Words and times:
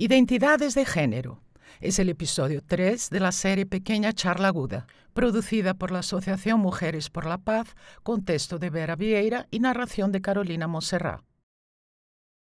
Identidades 0.00 0.76
de 0.76 0.84
género. 0.84 1.42
Es 1.80 1.98
el 1.98 2.08
episodio 2.08 2.62
3 2.64 3.10
de 3.10 3.18
la 3.18 3.32
serie 3.32 3.66
Pequeña 3.66 4.12
Charla 4.12 4.46
Aguda, 4.46 4.86
producida 5.12 5.74
por 5.74 5.90
la 5.90 5.98
Asociación 5.98 6.60
Mujeres 6.60 7.10
por 7.10 7.26
la 7.26 7.38
Paz, 7.38 7.74
con 8.04 8.24
texto 8.24 8.60
de 8.60 8.70
Vera 8.70 8.94
Vieira 8.94 9.48
y 9.50 9.58
narración 9.58 10.12
de 10.12 10.20
Carolina 10.20 10.68
Monserrat. 10.68 11.24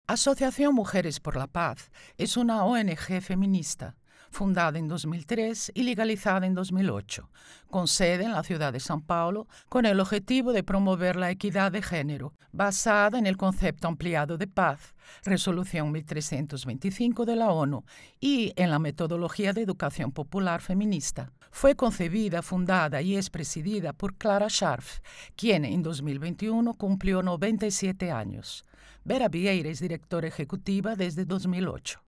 Asociación 0.06 0.74
Mujeres 0.74 1.20
por 1.20 1.36
la 1.36 1.46
Paz 1.46 1.90
es 2.18 2.36
una 2.36 2.66
ONG 2.66 3.22
feminista 3.22 3.96
fundada 4.30 4.78
en 4.78 4.88
2003 4.88 5.72
y 5.74 5.82
legalizada 5.82 6.46
en 6.46 6.54
2008, 6.54 7.28
con 7.70 7.88
sede 7.88 8.24
en 8.24 8.32
la 8.32 8.42
ciudad 8.42 8.72
de 8.72 8.80
San 8.80 9.00
Paulo, 9.00 9.46
con 9.68 9.86
el 9.86 10.00
objetivo 10.00 10.52
de 10.52 10.62
promover 10.62 11.16
la 11.16 11.30
equidad 11.30 11.72
de 11.72 11.82
género, 11.82 12.34
basada 12.52 13.18
en 13.18 13.26
el 13.26 13.36
concepto 13.36 13.88
ampliado 13.88 14.38
de 14.38 14.46
paz, 14.46 14.94
Resolución 15.24 15.90
1325 15.92 17.24
de 17.24 17.36
la 17.36 17.50
ONU, 17.50 17.84
y 18.20 18.52
en 18.56 18.70
la 18.70 18.78
metodología 18.78 19.52
de 19.52 19.62
educación 19.62 20.12
popular 20.12 20.60
feminista. 20.60 21.32
Fue 21.50 21.74
concebida, 21.74 22.42
fundada 22.42 23.00
y 23.02 23.16
es 23.16 23.30
presidida 23.30 23.92
por 23.92 24.14
Clara 24.16 24.48
Scharf, 24.48 25.00
quien 25.34 25.64
en 25.64 25.82
2021 25.82 26.74
cumplió 26.74 27.22
97 27.22 28.10
años. 28.10 28.64
Vera 29.04 29.28
Vieira 29.28 29.70
es 29.70 29.80
directora 29.80 30.28
ejecutiva 30.28 30.94
desde 30.94 31.24
2008. 31.24 32.07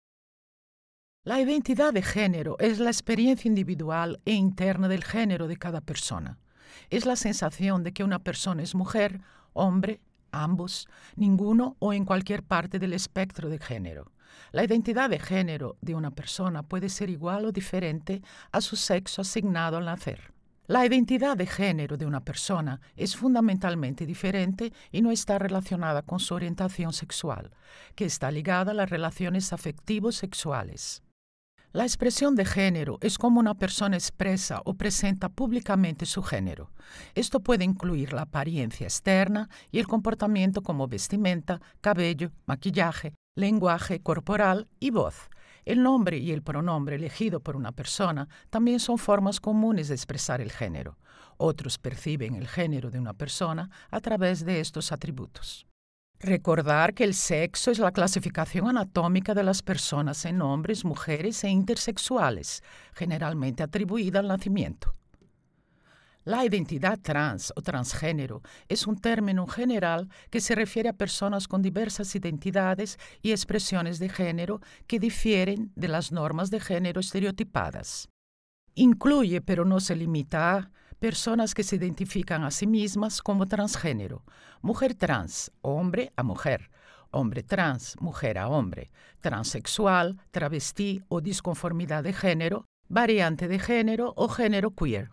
La 1.23 1.39
identidad 1.39 1.93
de 1.93 2.01
género 2.01 2.57
es 2.61 2.79
la 2.79 2.89
experiencia 2.89 3.47
individual 3.47 4.23
e 4.25 4.33
interna 4.33 4.89
del 4.89 5.05
género 5.05 5.49
de 5.49 5.59
cada 5.59 5.83
persona. 5.83 6.39
Es 6.89 7.05
la 7.05 7.15
sensación 7.15 7.83
de 7.83 7.93
que 7.93 8.05
una 8.05 8.21
persona 8.21 8.63
es 8.63 8.75
mujer, 8.75 9.21
hombre, 9.53 10.01
ambos, 10.33 10.89
ninguno 11.17 11.77
o 11.79 11.93
en 11.93 12.07
cualquier 12.07 12.43
parte 12.43 12.79
del 12.79 12.95
espectro 12.95 13.51
de 13.51 13.59
género. 13.59 14.13
La 14.51 14.65
identidad 14.65 15.11
de 15.11 15.19
género 15.19 15.77
de 15.83 15.95
una 15.95 16.11
persona 16.11 16.63
puede 16.63 16.89
ser 16.89 17.11
igual 17.11 17.45
o 17.45 17.53
diferente 17.53 18.23
a 18.51 18.63
su 18.63 18.77
sexo 18.77 19.21
asignado 19.21 19.77
al 19.77 19.85
nacer. 19.85 20.33
La 20.69 20.87
identidad 20.87 21.37
de 21.37 21.47
género 21.47 21.99
de 21.99 22.07
una 22.07 22.25
persona 22.25 22.81
es 22.97 23.15
fundamentalmente 23.15 24.07
diferente 24.07 24.73
y 24.91 25.03
no 25.03 25.11
está 25.11 25.39
relacionada 25.39 26.01
con 26.01 26.19
su 26.19 26.33
orientación 26.33 26.95
sexual, 26.95 27.51
que 27.95 28.07
está 28.07 28.31
ligada 28.31 28.71
a 28.71 28.75
las 28.75 28.89
relaciones 28.89 29.53
afectivos 29.53 30.17
sexuales. 30.17 31.03
La 31.73 31.85
expresión 31.85 32.35
de 32.35 32.45
género 32.45 32.99
es 33.01 33.17
como 33.17 33.39
una 33.39 33.55
persona 33.55 33.97
expresa 33.97 34.61
o 34.65 34.75
presenta 34.75 35.29
públicamente 35.29 36.05
su 36.05 36.21
género. 36.21 36.73
Esto 37.15 37.39
puede 37.39 37.65
incluir 37.65 38.13
la 38.13 38.23
apariencia 38.23 38.89
externa 38.89 39.49
y 39.71 39.79
el 39.79 39.87
comportamiento 39.87 40.63
como 40.63 40.89
vestimenta, 40.89 41.61
cabello, 41.81 42.33
maquillaje, 42.45 43.15
lenguaje 43.37 44.01
corporal 44.01 44.67
y 44.81 44.91
voz. 44.91 45.31
El 45.65 45.85
nombre 45.85 46.19
y 46.19 46.33
el 46.33 46.43
pronombre 46.43 46.97
elegido 46.97 47.39
por 47.39 47.55
una 47.55 47.71
persona 47.71 48.29
también 48.51 48.81
son 48.81 48.99
formas 48.99 49.39
comunes 49.39 49.87
de 49.87 49.95
expresar 49.95 50.41
el 50.41 50.51
género. 50.51 50.99
Otros 51.37 51.79
perciben 51.79 52.35
el 52.35 52.49
género 52.49 52.91
de 52.91 52.99
una 52.99 53.15
persona 53.15 53.71
a 53.93 54.01
través 54.01 54.45
de 54.45 54.59
estos 54.59 54.91
atributos. 54.91 55.70
Recordar 56.23 56.93
que 56.93 57.05
el 57.05 57.15
sexo 57.15 57.71
es 57.71 57.79
la 57.79 57.93
clasificación 57.93 58.69
anatómica 58.69 59.33
de 59.33 59.43
las 59.43 59.63
personas 59.63 60.27
en 60.27 60.43
hombres, 60.43 60.85
mujeres 60.85 61.43
e 61.45 61.49
intersexuales, 61.49 62.63
generalmente 62.93 63.63
atribuida 63.63 64.19
al 64.19 64.29
nacimiento. 64.29 64.95
La 66.25 66.45
identidad 66.45 66.99
trans 67.01 67.55
o 67.57 67.63
transgénero 67.63 68.43
es 68.69 68.87
un 68.87 69.01
término 69.01 69.47
general 69.47 70.11
que 70.29 70.43
se 70.43 70.55
refiere 70.55 70.91
a 70.91 70.93
personas 70.93 71.49
con 71.49 71.63
diversas 71.63 72.15
identidades 72.15 72.99
y 73.23 73.31
expresiones 73.31 73.99
de 73.99 74.11
género 74.11 74.61
que 74.87 75.01
difieren 75.01 75.73
de 75.75 75.89
las 75.89 76.13
normas 76.13 76.51
de 76.51 76.61
género 76.61 77.01
estereotipadas. 77.01 78.11
Incluye, 78.75 79.41
pero 79.41 79.65
no 79.65 79.81
se 79.81 79.97
limita 79.97 80.57
a, 80.59 80.71
personas 81.01 81.55
que 81.55 81.65
se 81.65 81.77
identifican 81.77 82.45
a 82.45 82.51
sí 82.51 82.67
mismas 82.67 83.23
como 83.23 83.49
transgénero, 83.49 84.23
mujer 84.61 84.95
trans, 84.95 85.51
hombre 85.63 86.13
a 86.15 86.23
mujer, 86.23 86.71
hombre 87.11 87.43
trans, 87.43 87.97
mujer 88.01 88.37
a 88.39 88.49
hombre, 88.49 88.91
transexual, 89.21 90.21
travestí 90.31 91.03
o 91.09 91.23
disconformidad 91.23 92.05
de 92.05 92.13
género, 92.13 92.67
variante 92.89 93.49
de 93.49 93.59
género 93.59 94.13
o 94.15 94.29
género 94.29 94.73
queer. 94.73 95.09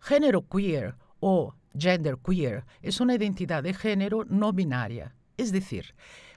Género 0.00 0.46
queer 0.46 0.94
o 1.18 1.54
gender 1.76 2.18
queer 2.24 2.64
es 2.80 3.00
una 3.00 3.16
identidad 3.16 3.64
de 3.64 3.74
género 3.74 4.24
no 4.28 4.52
binaria, 4.52 5.16
es 5.36 5.50
decir, 5.50 5.96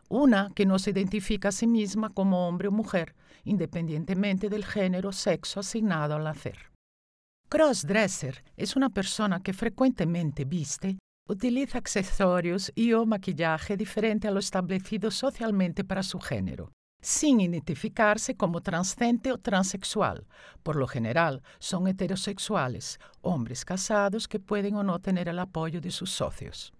una 0.09 0.50
que 0.56 0.66
no 0.66 0.79
se 0.79 0.89
identifica 0.89 1.50
a 1.50 1.51
sí 1.51 1.67
misma 1.67 2.09
como 2.09 2.47
hombre 2.47 2.69
o 2.69 2.71
mujer, 2.71 3.13
independientemente 3.44 4.50
del 4.50 4.66
género 4.66 5.09
o 5.09 5.13
sexo 5.13 5.59
asignado 5.59 6.16
al 6.16 6.23
nacer. 6.23 6.69
Crossdresser 7.51 8.43
es 8.57 8.75
una 8.75 8.91
persona 8.91 9.41
que 9.41 9.53
frecuentemente 9.53 10.45
viste, 10.45 10.99
utiliza 11.27 11.79
accesorios 11.79 12.71
y 12.75 12.93
o 12.93 13.07
maquillaje 13.07 13.75
diferente 13.75 14.27
a 14.27 14.31
lo 14.31 14.39
establecido 14.39 15.09
socialmente 15.09 15.83
para 15.83 16.03
su 16.03 16.19
género, 16.19 16.71
sin 17.01 17.41
identificarse 17.41 18.35
como 18.35 18.61
transcente 18.61 19.31
o 19.31 19.39
transexual. 19.39 20.27
Por 20.61 20.75
lo 20.75 20.85
general, 20.85 21.41
son 21.57 21.88
heterosexuales, 21.88 22.99
hombres 23.21 23.65
casados 23.65 24.27
que 24.27 24.39
pueden 24.39 24.75
o 24.75 24.83
no 24.83 24.99
tener 24.99 25.27
el 25.27 25.39
apoyo 25.39 25.81
de 25.81 25.89
sus 25.89 26.11
socios. 26.11 26.71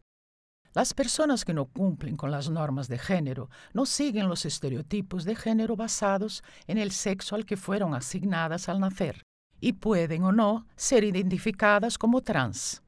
Las 0.76 0.94
personas 0.94 1.46
que 1.46 1.56
no 1.56 1.66
cumplen 1.66 2.16
con 2.16 2.30
las 2.30 2.48
normas 2.48 2.88
de 2.88 3.00
género 3.00 3.50
no 3.74 3.88
siguen 3.88 4.30
los 4.30 4.46
estereotipos 4.46 5.26
de 5.26 5.36
género 5.36 5.76
basados 5.76 6.44
en 6.68 6.78
el 6.78 6.92
sexo 6.92 7.34
al 7.34 7.48
que 7.48 7.58
fueron 7.58 7.96
asignadas 7.96 8.70
al 8.70 8.80
nacer 8.80 9.26
y 9.60 9.74
pueden 9.74 10.24
o 10.24 10.32
no 10.32 10.66
ser 10.76 11.04
identificadas 11.04 11.98
como 11.98 12.22
trans. 12.22 12.84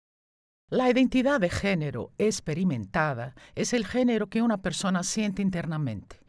La 0.70 0.90
identidad 0.90 1.42
de 1.42 1.50
género 1.50 2.12
experimentada 2.18 3.36
es 3.56 3.74
el 3.74 3.86
género 3.86 4.28
que 4.28 4.42
una 4.42 4.62
persona 4.62 5.04
siente 5.04 5.42
internamente. 5.42 6.22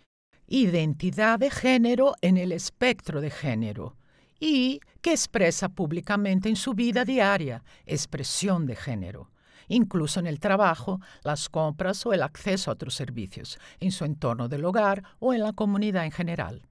Identidad 0.48 1.38
de 1.38 1.50
género 1.50 2.14
en 2.20 2.36
el 2.36 2.50
espectro 2.50 3.20
de 3.20 3.30
género 3.30 3.96
y 4.40 4.80
que 5.00 5.12
expresa 5.12 5.68
públicamente 5.68 6.48
en 6.48 6.56
su 6.56 6.74
vida 6.74 7.04
diaria, 7.04 7.62
expresión 7.86 8.66
de 8.66 8.74
género, 8.74 9.30
incluso 9.68 10.18
en 10.18 10.26
el 10.26 10.40
trabajo, 10.40 11.00
las 11.22 11.48
compras 11.48 12.04
o 12.04 12.12
el 12.12 12.24
acceso 12.24 12.70
a 12.70 12.74
otros 12.74 12.96
servicios, 12.96 13.60
en 13.78 13.92
su 13.92 14.04
entorno 14.04 14.48
del 14.48 14.64
hogar 14.64 15.04
o 15.20 15.32
en 15.32 15.42
la 15.42 15.52
comunidad 15.52 16.04
en 16.04 16.10
general. 16.10 16.62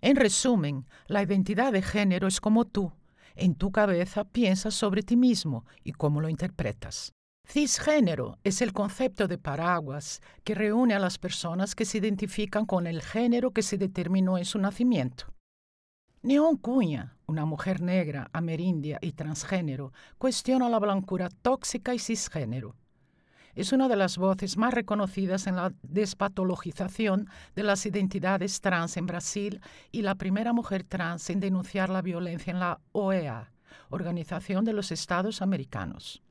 En 0.00 0.16
resumen, 0.16 0.86
la 1.06 1.22
identidad 1.22 1.72
de 1.72 1.82
género 1.82 2.26
es 2.26 2.40
como 2.40 2.64
tú, 2.64 2.92
en 3.34 3.54
tu 3.54 3.72
cabeza 3.72 4.24
piensas 4.24 4.74
sobre 4.74 5.02
ti 5.02 5.16
mismo 5.16 5.64
y 5.82 5.92
cómo 5.92 6.20
lo 6.20 6.28
interpretas. 6.28 7.12
Cisgénero 7.46 8.38
es 8.42 8.62
el 8.62 8.72
concepto 8.72 9.28
de 9.28 9.38
paraguas 9.38 10.20
que 10.44 10.54
reúne 10.54 10.94
a 10.94 10.98
las 10.98 11.18
personas 11.18 11.74
que 11.74 11.84
se 11.84 11.98
identifican 11.98 12.64
con 12.64 12.86
el 12.86 13.02
género 13.02 13.50
que 13.50 13.62
se 13.62 13.76
determinó 13.76 14.38
en 14.38 14.44
su 14.44 14.58
nacimiento. 14.58 15.26
Neon 16.22 16.56
Cuña, 16.56 17.18
una 17.26 17.44
mujer 17.44 17.82
negra, 17.82 18.30
amerindia 18.32 18.98
y 19.02 19.12
transgénero, 19.12 19.92
cuestiona 20.16 20.70
la 20.70 20.78
blancura 20.78 21.28
tóxica 21.28 21.94
y 21.94 21.98
cisgénero 21.98 22.76
es 23.54 23.72
una 23.72 23.88
de 23.88 23.96
las 23.96 24.18
voces 24.18 24.56
más 24.56 24.74
reconocidas 24.74 25.46
en 25.46 25.56
la 25.56 25.72
despatologización 25.82 27.28
de 27.54 27.62
las 27.62 27.86
identidades 27.86 28.60
trans 28.60 28.96
en 28.96 29.06
Brasil 29.06 29.60
y 29.92 30.02
la 30.02 30.16
primera 30.16 30.52
mujer 30.52 30.84
trans 30.84 31.30
en 31.30 31.40
denunciar 31.40 31.90
la 31.90 32.02
violencia 32.02 32.50
en 32.50 32.60
la 32.60 32.80
OEA, 32.92 33.52
Organización 33.90 34.64
de 34.64 34.72
los 34.72 34.90
Estados 34.92 35.42
Americanos. 35.42 36.22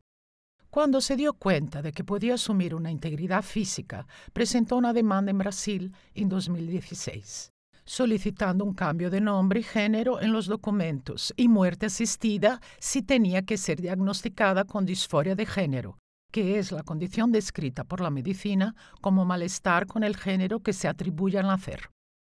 Cuando 0.70 1.02
se 1.02 1.16
dio 1.16 1.34
cuenta 1.34 1.82
de 1.82 1.92
que 1.92 2.04
podía 2.04 2.34
asumir 2.34 2.74
una 2.74 2.90
integridad 2.90 3.44
física, 3.44 4.08
presentó 4.34 4.76
una 4.76 4.92
demanda 4.92 5.30
en 5.30 5.38
Brasil 5.38 5.94
en 6.16 6.30
2016 6.30 7.54
solicitando 7.86 8.64
un 8.64 8.74
cambio 8.74 9.10
de 9.10 9.22
nombre 9.22 9.60
y 9.60 9.64
género 9.64 10.22
en 10.22 10.32
los 10.32 10.48
documentos 10.48 11.34
y 11.36 11.48
muerte 11.48 11.88
asistida 11.88 12.62
si 12.80 13.02
tenía 13.02 13.44
que 13.44 13.58
ser 13.58 13.82
diagnosticada 13.82 14.64
con 14.64 14.86
disforia 14.86 15.36
de 15.36 15.46
género, 15.46 15.98
que 16.34 16.58
es 16.58 16.72
la 16.72 16.82
condición 16.82 17.32
descrita 17.32 17.84
por 17.84 18.02
la 18.02 18.10
medicina 18.10 18.76
como 19.02 19.24
malestar 19.24 19.86
con 19.86 20.04
el 20.04 20.18
género 20.18 20.62
que 20.62 20.74
se 20.74 20.88
atribuye 20.88 21.38
al 21.38 21.46
nacer. 21.46 21.92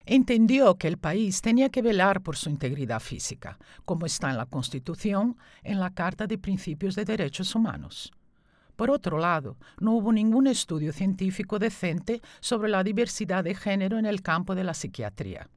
Entendió 0.05 0.75
que 0.77 0.87
el 0.87 0.99
país 0.99 1.41
tenía 1.41 1.71
que 1.71 1.81
velar 1.81 2.21
por 2.21 2.37
su 2.37 2.51
integridad 2.51 3.01
física, 3.01 3.59
como 3.87 4.05
está 4.05 4.29
en 4.29 4.37
la 4.37 4.45
Constitución, 4.45 5.39
en 5.65 5.81
la 5.81 5.95
Carta 5.95 6.27
de 6.27 6.37
Principios 6.37 6.95
de 6.95 7.07
Derechos 7.07 7.55
Humanos. 7.55 8.13
Por 8.77 8.91
otro 8.91 9.17
lado, 9.17 9.57
no 9.81 9.93
hubo 9.95 10.13
ningún 10.13 10.47
estudio 10.47 10.93
científico 10.93 11.59
decente 11.59 12.21
sobre 12.41 12.69
la 12.69 12.85
diversidad 12.85 13.45
de 13.45 13.55
género 13.55 13.99
en 13.99 14.05
el 14.05 14.21
campo 14.21 14.55
de 14.55 14.65
la 14.65 14.75
psiquiatría. 14.75 15.49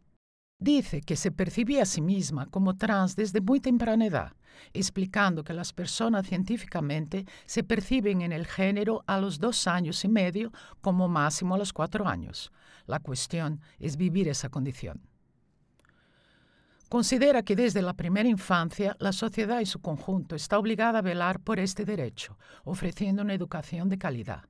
Dice 0.62 1.00
que 1.00 1.16
se 1.16 1.32
percibía 1.32 1.84
a 1.84 1.86
sí 1.86 2.02
misma 2.02 2.46
como 2.48 2.76
trans 2.76 3.16
desde 3.16 3.40
muy 3.40 3.62
temprana 3.62 4.06
edad, 4.06 4.34
explicando 4.74 5.42
que 5.46 5.54
las 5.54 5.72
personas 5.72 6.28
científicamente 6.28 7.26
se 7.46 7.64
perciben 7.64 8.22
en 8.22 8.34
el 8.34 8.46
género 8.46 9.02
a 9.08 9.22
los 9.22 9.40
dos 9.40 9.68
años 9.68 10.04
y 10.04 10.10
medio 10.10 10.52
como 10.82 11.08
máximo 11.08 11.56
a 11.56 11.58
los 11.58 11.72
cuatro 11.72 12.06
años. 12.06 12.52
La 12.88 13.00
cuestión 13.00 13.62
es 13.80 13.96
vivir 13.96 14.28
esa 14.28 14.50
condición. 14.50 15.02
Considera 16.90 17.42
que 17.44 17.56
desde 17.56 17.82
la 17.82 17.94
primera 17.94 18.28
infancia 18.28 18.98
la 19.00 19.14
sociedad 19.14 19.62
y 19.62 19.66
su 19.66 19.80
conjunto 19.80 20.36
está 20.36 20.60
obligada 20.60 21.00
a 21.00 21.04
velar 21.04 21.40
por 21.40 21.58
este 21.60 21.86
derecho, 21.86 22.38
ofreciendo 22.66 23.22
una 23.22 23.34
educación 23.34 23.88
de 23.88 23.98
calidad. 23.98 24.49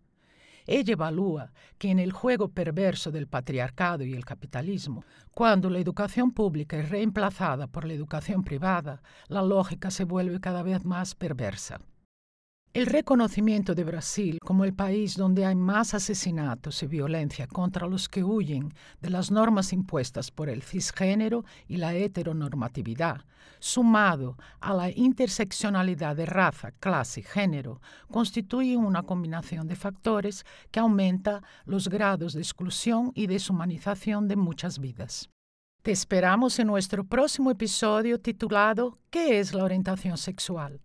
Ella 0.71 0.93
evalúa 0.93 1.51
que 1.79 1.89
en 1.89 1.97
el 1.97 2.11
juego 2.11 2.49
perverso 2.49 3.09
del 3.09 3.25
patriarcado 3.25 4.03
y 4.03 4.13
el 4.13 4.23
capitalismo, 4.23 5.03
cuando 5.31 5.67
la 5.67 5.79
educación 5.79 6.29
pública 6.29 6.77
es 6.77 6.89
reemplazada 6.89 7.65
por 7.65 7.85
la 7.85 7.93
educación 7.93 8.43
privada, 8.43 9.01
la 9.29 9.41
lógica 9.41 9.89
se 9.89 10.03
vuelve 10.03 10.39
cada 10.39 10.61
vez 10.61 10.85
más 10.85 11.15
perversa. 11.15 11.79
El 12.71 12.85
reconocimiento 12.85 13.73
de 13.73 13.83
Brasil 13.83 14.37
como 14.45 14.63
el 14.63 14.75
país 14.75 15.17
donde 15.17 15.43
hay 15.43 15.55
más 15.55 15.95
asesinatos 15.95 16.83
y 16.83 16.85
violencia 16.85 17.47
contra 17.47 17.87
los 17.87 18.07
que 18.07 18.23
huyen 18.23 18.71
de 19.01 19.09
las 19.09 19.31
normas 19.31 19.73
impuestas 19.73 20.29
por 20.29 20.49
el 20.49 20.61
cisgénero 20.61 21.45
y 21.67 21.77
la 21.77 21.95
heteronormatividad, 21.95 23.25
sumado 23.57 24.37
a 24.59 24.75
la 24.75 24.91
interseccionalidad 24.91 26.15
de 26.15 26.27
raza, 26.27 26.71
clase 26.73 27.21
y 27.21 27.23
género, 27.23 27.81
constituye 28.11 28.77
una 28.77 29.01
combinación 29.01 29.67
de 29.67 29.75
factores 29.75 30.45
que 30.69 30.79
aumenta 30.79 31.41
los 31.65 31.87
grados 31.89 32.33
de 32.33 32.41
exclusión 32.41 33.11
y 33.15 33.25
deshumanización 33.25 34.27
de 34.27 34.35
muchas 34.35 34.77
vidas. 34.77 35.27
Te 35.81 35.89
esperamos 35.91 36.59
en 36.59 36.67
nuestro 36.67 37.03
próximo 37.03 37.49
episodio 37.49 38.19
titulado 38.19 38.99
¿Qué 39.09 39.39
es 39.39 39.55
la 39.55 39.63
orientación 39.63 40.19
sexual? 40.19 40.77